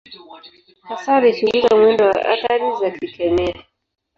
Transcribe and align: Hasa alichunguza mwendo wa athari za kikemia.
Hasa 0.87 1.15
alichunguza 1.17 1.75
mwendo 1.77 2.05
wa 2.05 2.25
athari 2.25 2.65
za 2.81 2.91
kikemia. 2.91 3.63